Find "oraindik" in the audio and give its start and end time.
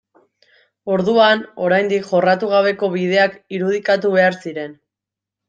1.65-2.07